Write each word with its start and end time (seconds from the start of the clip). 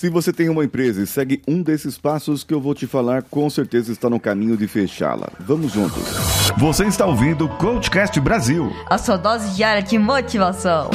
Se 0.00 0.08
você 0.08 0.32
tem 0.32 0.48
uma 0.48 0.64
empresa 0.64 1.02
e 1.02 1.06
segue 1.06 1.42
um 1.46 1.62
desses 1.62 1.98
passos 1.98 2.42
que 2.42 2.54
eu 2.54 2.58
vou 2.58 2.74
te 2.74 2.86
falar, 2.86 3.22
com 3.24 3.50
certeza 3.50 3.92
está 3.92 4.08
no 4.08 4.18
caminho 4.18 4.56
de 4.56 4.66
fechá-la. 4.66 5.28
Vamos 5.40 5.74
juntos. 5.74 6.02
Você 6.56 6.86
está 6.86 7.04
ouvindo 7.04 7.44
o 7.44 7.48
Coachcast 7.58 8.18
Brasil. 8.18 8.72
A 8.88 8.96
sua 8.96 9.18
dose 9.18 9.54
diária 9.54 9.82
de 9.82 9.98
motivação. 9.98 10.88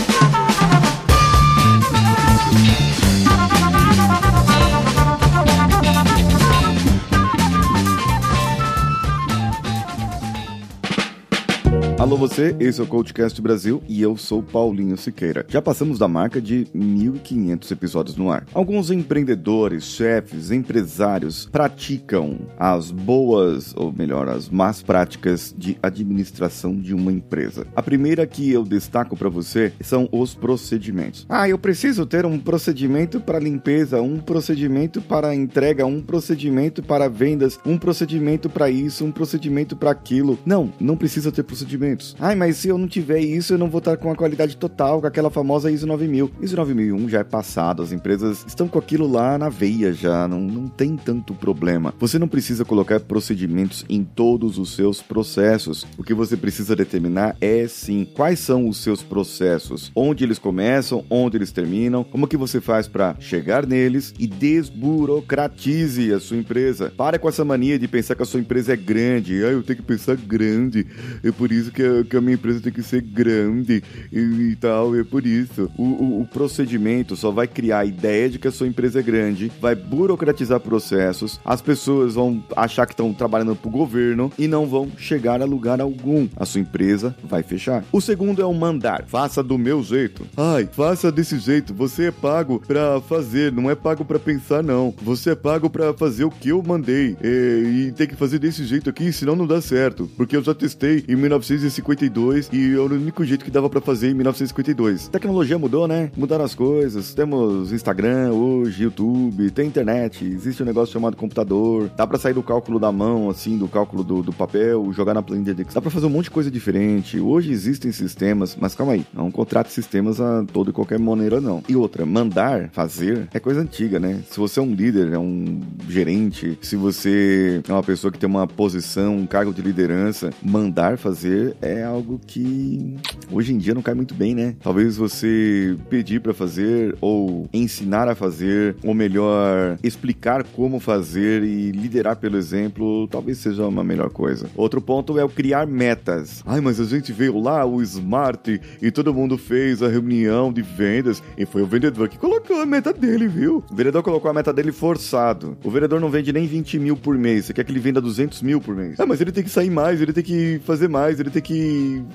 Alô 12.06 12.18
você, 12.18 12.56
esse 12.60 12.80
é 12.80 12.84
o 12.84 12.86
Coachcast 12.86 13.42
Brasil 13.42 13.82
e 13.90 14.00
eu 14.00 14.16
sou 14.16 14.44
Paulinho 14.44 14.96
Siqueira. 14.96 15.44
Já 15.50 15.60
passamos 15.60 15.98
da 15.98 16.08
marca 16.08 16.40
de 16.40 16.66
1.500 16.66 17.72
episódios 17.72 18.16
no 18.16 18.30
ar. 18.30 18.46
Alguns 18.54 18.92
empreendedores, 18.92 19.86
chefes, 19.86 20.52
empresários 20.52 21.50
praticam 21.52 22.42
as 22.60 22.92
boas, 22.92 23.74
ou 23.76 23.92
melhor, 23.92 24.30
as 24.30 24.50
más 24.50 24.84
práticas 24.84 25.52
de 25.58 25.80
administração 25.82 26.76
de 26.80 26.94
uma 26.94 27.12
empresa. 27.12 27.66
A 27.76 27.82
primeira 27.82 28.28
que 28.28 28.52
eu 28.52 28.64
destaco 28.64 29.18
para 29.18 29.28
você 29.28 29.74
são 29.82 30.08
os 30.12 30.36
procedimentos. 30.36 31.26
Ah, 31.28 31.50
eu 31.50 31.58
preciso 31.58 32.06
ter 32.06 32.24
um 32.24 32.38
procedimento 32.38 33.20
para 33.20 33.40
limpeza, 33.40 34.00
um 34.00 34.20
procedimento 34.20 35.02
para 35.02 35.34
entrega, 35.34 35.88
um 35.88 36.04
procedimento 36.04 36.84
para 36.84 37.10
vendas, 37.10 37.60
um 37.66 37.80
procedimento 37.80 38.48
para 38.48 38.70
isso, 38.70 39.04
um 39.04 39.12
procedimento 39.12 39.76
para 39.76 39.90
aquilo. 39.90 40.38
Não, 40.46 40.72
não 40.80 40.96
precisa 40.96 41.32
ter 41.32 41.42
procedimento. 41.42 41.95
Ai, 42.20 42.36
mas 42.36 42.58
se 42.58 42.68
eu 42.68 42.78
não 42.78 42.88
tiver 42.88 43.20
isso, 43.20 43.54
eu 43.54 43.58
não 43.58 43.70
vou 43.70 43.80
estar 43.80 43.98
com 43.98 44.12
a 44.12 44.16
qualidade 44.16 44.58
total, 44.58 45.02
com 45.02 45.08
aquela 45.08 45.30
famosa 45.30 45.72
ISO 45.72 45.88
9000. 45.88 46.32
ISO 46.42 46.56
9001 46.56 47.10
já 47.10 47.20
é 47.20 47.24
passado, 47.24 47.82
as 47.82 47.92
empresas 47.92 48.44
estão 48.48 48.68
com 48.68 48.80
aquilo 48.80 49.08
lá 49.08 49.38
na 49.38 49.50
veia 49.50 49.94
já, 49.94 50.28
não, 50.28 50.40
não 50.40 50.68
tem 50.68 50.96
tanto 50.96 51.34
problema. 51.34 51.94
Você 52.00 52.20
não 52.20 52.28
precisa 52.28 52.66
colocar 52.66 53.00
procedimentos 53.00 53.86
em 53.90 54.04
todos 54.04 54.58
os 54.58 54.74
seus 54.76 55.02
processos. 55.02 55.86
O 55.98 56.04
que 56.04 56.14
você 56.14 56.36
precisa 56.36 56.76
determinar 56.76 57.36
é 57.40 57.68
sim 57.68 58.08
quais 58.14 58.40
são 58.40 58.68
os 58.68 58.78
seus 58.78 59.02
processos, 59.02 59.92
onde 59.96 60.24
eles 60.24 60.40
começam, 60.40 61.04
onde 61.10 61.38
eles 61.38 61.52
terminam, 61.52 62.04
como 62.04 62.28
que 62.28 62.38
você 62.38 62.60
faz 62.60 62.88
para 62.88 63.16
chegar 63.20 63.66
neles 63.66 64.14
e 64.20 64.28
desburocratize 64.28 66.14
a 66.14 66.20
sua 66.20 66.38
empresa. 66.38 66.92
Para 66.96 67.20
com 67.20 67.30
essa 67.30 67.46
mania 67.46 67.80
de 67.80 67.88
pensar 67.88 68.16
que 68.16 68.24
a 68.24 68.26
sua 68.26 68.40
empresa 68.40 68.74
é 68.74 68.78
grande. 68.78 69.44
Ah, 69.44 69.52
eu 69.52 69.64
tenho 69.64 69.78
que 69.78 69.86
pensar 69.86 70.16
grande. 70.16 70.86
É 71.24 71.32
por 71.32 71.52
isso 71.52 71.72
que 71.72 71.82
a, 71.86 72.04
que 72.04 72.18
a 72.18 72.22
minha 72.22 72.36
empresa 72.36 72.62
tem 72.62 72.72
que 72.72 72.84
ser 72.84 73.02
grande 73.02 73.84
e, 74.12 74.20
e 74.20 74.56
tal, 74.56 74.96
é 74.96 75.04
por 75.04 75.26
isso. 75.26 75.70
O, 75.78 75.84
o, 75.84 76.22
o, 76.22 76.26
procedimento 76.26 77.16
só 77.16 77.32
vai 77.32 77.48
criar 77.48 77.80
a 77.80 77.86
ideia 77.86 78.30
de 78.30 78.40
que 78.40 78.48
a 78.48 78.52
sua 78.52 78.68
empresa 78.68 79.00
é 79.00 79.04
grande, 79.04 79.52
vai 79.62 79.76
burocratizar 79.76 80.60
processos, 80.60 81.40
as 81.46 81.62
pessoas 81.62 82.16
vão 82.16 82.44
achar 82.56 82.86
que 82.86 82.94
estão 82.94 83.14
trabalhando 83.14 83.56
para 83.56 83.70
o 83.70 83.72
governo 83.72 84.32
e 84.38 84.48
não 84.48 84.66
vão 84.66 84.92
chegar 84.98 85.42
a 85.42 85.46
lugar 85.46 85.80
algum. 85.80 86.28
A 86.36 86.46
sua 86.46 86.62
empresa 86.62 87.16
vai 87.24 87.44
fechar. 87.44 87.84
O 87.92 88.02
segundo 88.02 88.42
é 88.42 88.46
o 88.46 88.54
mandar. 88.54 89.06
Faça 89.08 89.42
do 89.44 89.58
meu 89.58 89.84
jeito. 89.84 90.26
Ai, 90.36 90.68
faça 90.72 91.12
desse 91.12 91.40
jeito. 91.40 91.74
Você 91.74 92.06
é 92.08 92.12
pago 92.12 92.62
para 92.66 93.00
fazer, 93.02 93.52
não 93.52 93.70
é 93.70 93.76
pago 93.76 94.04
para 94.04 94.20
pensar, 94.20 94.64
não. 94.64 94.94
Você 95.02 95.32
é 95.32 95.36
pago 95.36 95.70
para 95.70 95.94
fazer 95.94 96.26
o 96.26 96.32
que 96.32 96.50
eu 96.50 96.62
mandei. 96.62 97.16
E, 97.24 97.88
e 97.88 97.92
tem 97.92 98.08
que 98.08 98.16
fazer 98.16 98.40
desse 98.40 98.66
jeito 98.66 98.90
aqui, 98.90 99.12
senão 99.12 99.36
não 99.36 99.48
dá 99.48 99.62
certo. 99.62 100.10
Porque 100.16 100.36
eu 100.36 100.44
já 100.44 100.54
testei 100.54 101.04
em 101.08 101.16
1900 101.16 101.75
1952 101.82 102.50
e 102.52 102.74
era 102.74 102.82
o 102.82 102.96
único 102.96 103.24
jeito 103.26 103.44
que 103.44 103.52
dava 103.52 103.70
para 103.70 103.82
fazer 103.82 104.12
em 104.12 104.14
1952. 104.14 105.08
A 105.08 105.12
tecnologia 105.12 105.58
mudou, 105.58 105.88
né? 105.88 106.12
Mudaram 106.16 106.46
as 106.46 106.56
coisas. 106.56 107.14
Temos 107.14 107.72
Instagram 107.72 108.32
hoje, 108.32 108.84
YouTube, 108.84 109.50
tem 109.52 109.68
internet, 109.68 110.26
existe 110.26 110.62
um 110.62 110.66
negócio 110.66 110.94
chamado 110.94 111.16
computador. 111.18 111.90
Dá 111.96 112.06
para 112.06 112.18
sair 112.18 112.34
do 112.34 112.44
cálculo 112.44 112.80
da 112.80 112.92
mão, 112.92 113.30
assim, 113.30 113.58
do 113.58 113.68
cálculo 113.68 114.04
do, 114.04 114.22
do 114.22 114.34
papel, 114.34 114.92
jogar 114.94 115.14
na 115.14 115.24
planilha 115.24 115.54
de 115.54 115.66
Dá 115.66 115.82
para 115.82 115.90
fazer 115.90 116.06
um 116.06 116.10
monte 116.10 116.26
de 116.26 116.32
coisa 116.32 116.52
diferente. 116.52 117.20
Hoje 117.20 117.52
existem 117.52 117.92
sistemas, 117.92 118.56
mas 118.60 118.76
calma 118.76 118.94
aí, 118.94 119.06
não 119.14 119.32
contrate 119.32 119.72
sistemas 119.72 120.22
a 120.22 120.44
toda 120.44 120.70
e 120.70 120.74
qualquer 120.74 121.00
maneira 121.00 121.42
não. 121.42 121.64
E 121.68 121.76
outra, 121.76 122.06
mandar, 122.06 122.70
fazer 122.72 123.28
é 123.34 123.40
coisa 123.40 123.62
antiga, 123.62 124.00
né? 124.00 124.22
Se 124.30 124.40
você 124.40 124.60
é 124.60 124.64
um 124.64 124.74
líder, 124.74 125.14
é 125.14 125.20
um 125.20 125.62
gerente, 125.90 126.58
se 126.62 126.76
você 126.76 127.62
é 127.68 127.72
uma 127.72 127.84
pessoa 127.84 128.12
que 128.12 128.20
tem 128.20 128.30
uma 128.30 128.48
posição, 128.48 129.18
um 129.18 129.26
cargo 129.26 129.54
de 129.54 129.62
liderança, 129.62 130.32
mandar 130.44 130.98
fazer 130.98 131.55
é 131.62 131.84
algo 131.84 132.20
que 132.26 132.96
hoje 133.32 133.54
em 133.54 133.58
dia 133.58 133.74
não 133.74 133.82
cai 133.82 133.94
muito 133.94 134.14
bem, 134.14 134.36
né? 134.36 134.56
Talvez 134.62 134.98
você 134.98 135.76
pedir 135.90 136.22
para 136.22 136.34
fazer 136.34 136.96
ou 137.02 137.48
ensinar 137.54 138.08
a 138.08 138.16
fazer, 138.16 138.76
ou 138.84 138.94
melhor, 138.94 139.78
explicar 139.84 140.44
como 140.44 140.80
fazer 140.80 141.44
e 141.44 141.72
liderar 141.72 142.18
pelo 142.18 142.38
exemplo, 142.38 143.08
talvez 143.08 143.38
seja 143.38 143.68
uma 143.68 143.84
melhor 143.84 144.10
coisa. 144.10 144.50
Outro 144.56 144.82
ponto 144.82 145.18
é 145.18 145.24
o 145.24 145.30
criar 145.30 145.66
metas. 145.68 146.44
Ai, 146.46 146.62
mas 146.62 146.80
a 146.80 146.86
gente 146.86 147.12
veio 147.12 147.40
lá, 147.40 147.66
o 147.66 147.82
Smart, 147.82 148.60
e 148.82 148.92
todo 148.92 149.14
mundo 149.14 149.38
fez 149.38 149.82
a 149.82 149.88
reunião 149.88 150.52
de 150.52 150.62
vendas, 150.62 151.22
e 151.38 151.46
foi 151.46 151.62
o 151.62 151.68
vendedor 151.68 152.10
que 152.10 152.18
colocou 152.18 152.62
a 152.62 152.66
meta 152.66 152.94
dele, 152.94 153.28
viu? 153.28 153.64
O 153.72 153.76
vendedor 153.76 154.04
colocou 154.04 154.30
a 154.30 154.34
meta 154.34 154.54
dele 154.54 154.72
forçado. 154.72 155.58
O 155.64 155.70
vendedor 155.70 156.00
não 156.00 156.10
vende 156.10 156.32
nem 156.32 156.46
20 156.46 156.80
mil 156.80 156.98
por 156.98 157.18
mês, 157.18 157.46
você 157.46 157.54
quer 157.54 157.64
que 157.64 157.72
ele 157.72 157.80
venda 157.80 158.02
200 158.02 158.42
mil 158.42 158.60
por 158.60 158.76
mês. 158.76 159.00
Ah, 159.00 159.06
mas 159.06 159.22
ele 159.22 159.32
tem 159.32 159.44
que 159.44 159.50
sair 159.50 159.70
mais, 159.70 160.02
ele 160.02 160.14
tem 160.14 160.24
que 160.24 160.60
fazer 160.66 160.88
mais, 160.88 161.20
ele 161.20 161.30
tem 161.30 161.42
que 161.42 161.45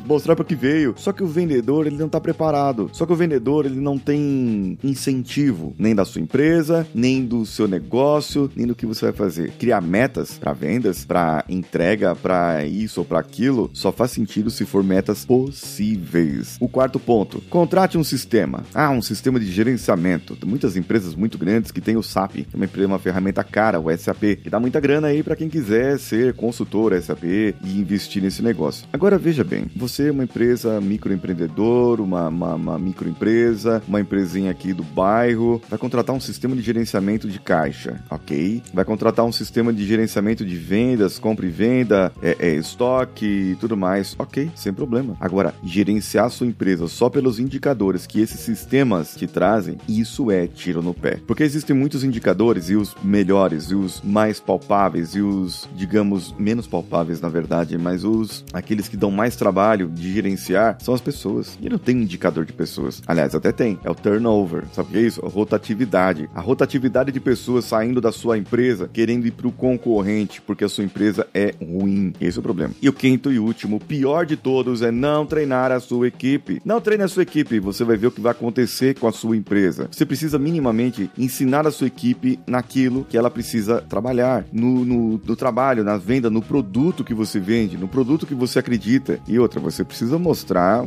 mostrar 0.07 0.37
para 0.37 0.45
que 0.45 0.55
veio. 0.55 0.95
Só 0.97 1.13
que 1.13 1.23
o 1.23 1.27
vendedor, 1.27 1.87
ele 1.87 1.97
não 1.97 2.09
tá 2.09 2.21
preparado. 2.21 2.91
Só 2.93 3.07
que 3.07 3.13
o 3.13 3.17
vendedor, 3.17 3.67
ele 3.67 3.81
não 3.81 3.99
tem 3.99 4.79
incentivo 4.83 5.75
nem 5.79 5.95
da 5.95 6.05
sua 6.05 6.21
empresa, 6.21 6.87
nem 6.95 7.25
do 7.25 7.45
seu 7.47 7.67
negócio, 7.69 8.51
nem 8.55 8.67
do 8.67 8.75
que 8.75 8.87
você 8.87 9.07
vai 9.07 9.15
fazer. 9.15 9.53
Criar 9.59 9.81
metas 9.81 10.39
para 10.39 10.53
vendas, 10.53 11.05
para 11.05 11.45
entrega, 11.49 12.15
para 12.15 12.65
isso 12.65 13.01
ou 13.01 13.07
para 13.07 13.19
aquilo, 13.19 13.71
só 13.73 13.93
faz 13.93 14.11
sentido 14.11 14.51
se 14.51 14.65
for 14.65 14.83
metas 14.83 15.25
possíveis. 15.25 16.57
O 16.61 16.69
quarto 16.69 16.99
ponto, 16.99 17.41
contrate 17.49 17.99
um 17.99 18.05
sistema. 18.05 18.65
Ah, 18.75 18.91
um 18.91 19.03
sistema 19.03 19.39
de 19.39 19.51
gerenciamento. 19.51 20.37
Tem 20.37 20.49
muitas 20.49 20.77
empresas 20.77 21.15
muito 21.15 21.39
grandes 21.39 21.71
que 21.71 21.81
tem 21.81 21.97
o 21.97 22.03
SAP, 22.03 22.33
que 22.33 22.49
é 22.53 22.57
uma, 22.57 22.87
uma 22.87 22.99
ferramenta 22.99 23.45
cara, 23.45 23.81
o 23.81 23.97
SAP, 23.97 24.37
que 24.43 24.51
dá 24.51 24.59
muita 24.59 24.81
grana 24.81 25.09
aí 25.09 25.23
para 25.23 25.37
quem 25.37 25.49
quiser 25.49 25.99
ser 25.99 26.35
consultor 26.35 26.93
SAP 27.01 27.25
e 27.25 27.55
investir 27.65 28.23
nesse 28.23 28.43
negócio. 28.43 28.87
Agora 28.93 29.19
veja 29.21 29.45
bem, 29.45 29.67
você 29.77 30.09
é 30.09 30.11
uma 30.11 30.25
empresa 30.25 30.81
microempreendedor, 30.81 32.01
uma, 32.01 32.29
uma, 32.29 32.55
uma 32.55 32.79
microempresa, 32.79 33.83
uma 33.87 34.01
empresinha 34.01 34.51
aqui 34.51 34.73
do 34.73 34.83
bairro, 34.83 35.61
vai 35.69 35.79
contratar 35.79 36.17
um 36.17 36.21
sistema 36.21 36.57
de 36.57 36.63
gerenciamento 36.63 37.29
de 37.29 37.39
caixa, 37.39 38.03
ok? 38.11 38.63
Vai 38.73 38.85
contratar 38.85 39.25
um 39.25 39.33
sistema 39.33 39.73
de 39.73 39.87
gerenciamento 39.87 40.45
de 40.45 40.57
vendas, 40.57 41.19
compra 41.19 41.47
e 41.47 41.51
venda, 41.51 42.13
é, 42.23 42.37
é, 42.39 42.55
estoque 42.55 43.27
e 43.27 43.57
tudo 43.57 43.77
mais, 43.77 44.17
ok, 44.19 44.51
sem 44.55 44.73
problema. 44.73 45.17
Agora, 45.21 45.55
gerenciar 45.63 46.31
sua 46.31 46.47
empresa 46.47 46.89
só 46.89 47.11
pelos 47.11 47.39
indicadores 47.39 48.07
que 48.07 48.21
esses 48.21 48.41
sistemas 48.41 49.15
te 49.15 49.27
trazem, 49.27 49.77
isso 49.89 50.31
é 50.31 50.47
tiro 50.47 50.83
no 50.83 50.95
pé. 50.95 51.19
Porque 51.27 51.43
existem 51.43 51.77
muitos 51.77 52.03
indicadores 52.03 52.71
e 52.71 52.75
os 52.75 52.97
melhores 53.05 53.65
e 53.65 53.75
os 53.75 54.01
mais 54.03 54.41
palpáveis 54.41 55.15
e 55.15 55.21
os, 55.21 55.69
digamos, 55.77 56.35
menos 56.39 56.67
palpáveis 56.67 57.21
na 57.21 57.29
verdade, 57.29 57.77
mas 57.77 58.05
os 58.05 58.45
aqueles 58.53 58.89
que 58.89 58.97
dão 58.97 59.10
mais 59.11 59.37
trabalho 59.37 59.89
de 59.89 60.13
gerenciar 60.13 60.79
são 60.81 60.95
as 60.95 61.01
pessoas. 61.01 61.59
E 61.61 61.69
não 61.69 61.79
tem 61.79 61.97
indicador 61.97 62.45
de 62.45 62.53
pessoas. 62.53 63.03
Aliás, 63.07 63.35
até 63.35 63.53
tem. 63.53 63.79
É 63.85 63.91
o 63.91 63.95
turnover. 63.95 64.65
Sabe 64.73 64.89
o 64.89 64.93
que 64.93 64.99
é 64.99 65.03
isso? 65.03 65.25
A 65.25 65.29
rotatividade. 65.29 66.29
A 66.35 66.41
rotatividade 66.41 67.13
de 67.13 67.21
pessoas 67.21 67.65
saindo 67.65 68.01
da 68.01 68.13
sua 68.13 68.39
empresa, 68.39 68.91
querendo 68.93 69.27
ir 69.27 69.33
para 69.33 69.49
o 69.49 69.53
concorrente, 69.53 70.41
porque 70.41 70.65
a 70.65 70.69
sua 70.69 70.85
empresa 70.85 71.27
é 71.35 71.55
ruim. 71.61 72.13
Esse 72.21 72.39
é 72.39 72.41
o 72.41 72.43
problema. 72.43 72.75
E 72.81 72.89
o 72.89 72.93
quinto 72.93 73.33
e 73.33 73.39
último, 73.39 73.81
pior 73.81 74.27
de 74.27 74.37
todos, 74.37 74.83
é 74.83 74.91
não 74.91 75.27
treinar 75.27 75.73
a 75.73 75.81
sua 75.81 76.09
equipe. 76.09 76.61
Não 76.65 76.81
treine 76.81 77.05
a 77.05 77.09
sua 77.09 77.23
equipe, 77.23 77.61
você 77.61 77.85
vai 77.85 77.97
ver 77.97 78.09
o 78.09 78.11
que 78.11 78.21
vai 78.21 78.33
acontecer 78.33 78.99
com 78.99 79.07
a 79.07 79.13
sua 79.13 79.37
empresa. 79.37 79.89
Você 79.91 80.05
precisa 80.05 80.39
minimamente 80.39 81.11
ensinar 81.17 81.67
a 81.67 81.71
sua 81.71 81.87
equipe 81.87 82.39
naquilo 82.47 83.07
que 83.09 83.17
ela 83.17 83.31
precisa 83.31 83.81
trabalhar. 83.81 84.45
No, 84.53 84.85
no, 84.85 85.21
no 85.25 85.37
trabalho, 85.37 85.85
na 85.85 85.97
venda, 85.97 86.31
no 86.31 86.43
produto 86.43 87.05
que 87.05 87.15
você 87.15 87.39
vende, 87.39 87.77
no 87.77 87.89
produto 87.89 88.27
que 88.27 88.35
você 88.35 88.59
acredita 88.59 89.00
e 89.27 89.39
outra, 89.39 89.61
você 89.61 89.85
precisa 89.85 90.19
mostrar 90.19 90.85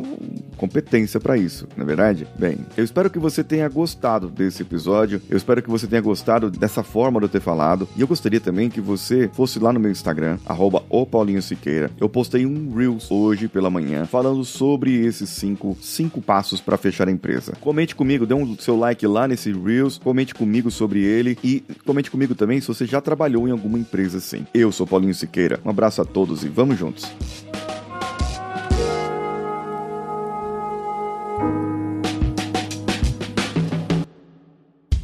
competência 0.57 1.19
para 1.19 1.37
isso, 1.37 1.67
não 1.75 1.83
é 1.83 1.87
verdade? 1.87 2.27
Bem, 2.37 2.57
eu 2.77 2.83
espero 2.83 3.09
que 3.09 3.19
você 3.19 3.43
tenha 3.43 3.67
gostado 3.67 4.29
desse 4.29 4.61
episódio. 4.61 5.21
Eu 5.29 5.37
espero 5.37 5.61
que 5.61 5.69
você 5.69 5.87
tenha 5.87 6.01
gostado 6.01 6.49
dessa 6.49 6.83
forma 6.83 7.19
de 7.19 7.25
eu 7.25 7.29
ter 7.29 7.41
falado. 7.41 7.87
E 7.95 8.01
eu 8.01 8.07
gostaria 8.07 8.39
também 8.39 8.69
que 8.69 8.81
você 8.81 9.29
fosse 9.33 9.59
lá 9.59 9.73
no 9.73 9.79
meu 9.79 9.91
Instagram, 9.91 10.37
arroba 10.45 10.83
Siqueira. 11.41 11.91
Eu 11.99 12.09
postei 12.09 12.45
um 12.45 12.73
Reels 12.75 13.09
hoje 13.11 13.47
pela 13.47 13.69
manhã 13.69 14.05
falando 14.05 14.43
sobre 14.45 15.05
esses 15.05 15.29
cinco, 15.29 15.77
cinco 15.81 16.21
passos 16.21 16.61
para 16.61 16.77
fechar 16.77 17.07
a 17.07 17.11
empresa. 17.11 17.53
Comente 17.59 17.95
comigo, 17.95 18.25
dê 18.25 18.33
um 18.33 18.57
seu 18.57 18.77
like 18.77 19.05
lá 19.05 19.27
nesse 19.27 19.51
Reels, 19.51 19.97
comente 19.97 20.33
comigo 20.33 20.71
sobre 20.71 21.03
ele 21.03 21.37
e 21.43 21.63
comente 21.85 22.09
comigo 22.09 22.35
também 22.35 22.61
se 22.61 22.67
você 22.67 22.85
já 22.85 23.01
trabalhou 23.01 23.47
em 23.47 23.51
alguma 23.51 23.77
empresa 23.77 24.17
assim. 24.17 24.45
Eu 24.53 24.71
sou 24.71 24.87
Paulinho 24.87 25.13
Siqueira. 25.13 25.59
Um 25.65 25.69
abraço 25.69 26.01
a 26.01 26.05
todos 26.05 26.43
e 26.43 26.47
vamos 26.47 26.77
juntos. 26.77 27.11